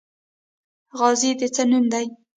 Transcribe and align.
غازی 0.97 1.31
د 1.39 1.41
څه 1.55 1.63
نوم 1.69 1.85
دی؟ 1.93 2.05